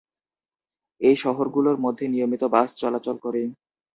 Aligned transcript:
এই 1.01 1.15
শহরগুলোর 1.15 1.77
মধ্যে 1.79 2.05
নিয়মিত 2.07 2.43
বাস 2.53 2.69
চলাচল 2.75 3.15
করে। 3.17 3.41